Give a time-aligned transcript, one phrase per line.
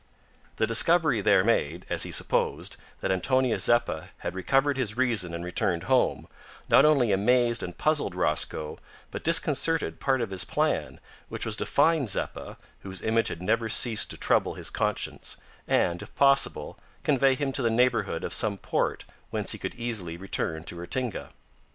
[0.55, 5.45] The discovery there made, as he supposed, that Antonio Zeppa had recovered his reason and
[5.45, 6.27] returned home,
[6.67, 8.79] not only amazed and puzzled Rosco,
[9.11, 13.69] but disconcerted part of his plan, which was to find Zeppa, whose image had never
[13.69, 15.37] ceased to trouble his conscience,
[15.67, 20.17] and, if possible, convey him to the neighbourhood of some port whence he could easily
[20.17, 21.29] return to Ratinga.